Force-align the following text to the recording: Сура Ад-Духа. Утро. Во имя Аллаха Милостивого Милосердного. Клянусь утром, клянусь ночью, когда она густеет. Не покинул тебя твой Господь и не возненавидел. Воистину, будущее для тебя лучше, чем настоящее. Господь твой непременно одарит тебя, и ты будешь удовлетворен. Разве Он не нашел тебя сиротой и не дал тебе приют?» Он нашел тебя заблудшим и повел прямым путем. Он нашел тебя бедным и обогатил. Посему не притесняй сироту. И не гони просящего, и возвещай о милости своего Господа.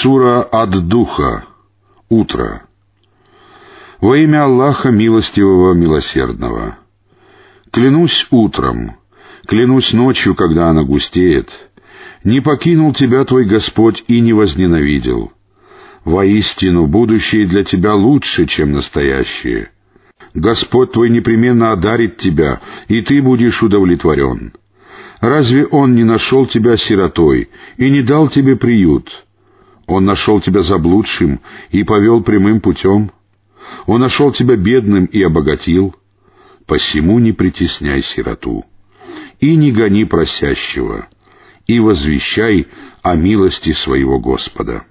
Сура 0.00 0.48
Ад-Духа. 0.50 1.44
Утро. 2.08 2.62
Во 4.00 4.16
имя 4.16 4.44
Аллаха 4.44 4.90
Милостивого 4.90 5.74
Милосердного. 5.74 6.78
Клянусь 7.70 8.26
утром, 8.30 8.96
клянусь 9.46 9.92
ночью, 9.92 10.34
когда 10.34 10.70
она 10.70 10.84
густеет. 10.84 11.50
Не 12.24 12.40
покинул 12.40 12.94
тебя 12.94 13.26
твой 13.26 13.44
Господь 13.44 14.02
и 14.08 14.20
не 14.20 14.32
возненавидел. 14.32 15.32
Воистину, 16.06 16.86
будущее 16.86 17.46
для 17.46 17.62
тебя 17.62 17.94
лучше, 17.94 18.46
чем 18.46 18.72
настоящее. 18.72 19.70
Господь 20.32 20.92
твой 20.92 21.10
непременно 21.10 21.72
одарит 21.72 22.16
тебя, 22.16 22.62
и 22.88 23.02
ты 23.02 23.20
будешь 23.20 23.62
удовлетворен. 23.62 24.54
Разве 25.20 25.66
Он 25.66 25.94
не 25.94 26.04
нашел 26.04 26.46
тебя 26.46 26.78
сиротой 26.78 27.50
и 27.76 27.90
не 27.90 28.00
дал 28.00 28.28
тебе 28.28 28.56
приют?» 28.56 29.26
Он 29.90 30.04
нашел 30.04 30.40
тебя 30.40 30.62
заблудшим 30.62 31.40
и 31.72 31.82
повел 31.82 32.22
прямым 32.22 32.60
путем. 32.60 33.10
Он 33.86 34.00
нашел 34.00 34.30
тебя 34.30 34.54
бедным 34.54 35.06
и 35.06 35.20
обогатил. 35.20 35.96
Посему 36.64 37.18
не 37.18 37.32
притесняй 37.32 38.00
сироту. 38.04 38.64
И 39.40 39.56
не 39.56 39.72
гони 39.72 40.04
просящего, 40.04 41.08
и 41.66 41.80
возвещай 41.80 42.68
о 43.02 43.16
милости 43.16 43.72
своего 43.72 44.20
Господа. 44.20 44.84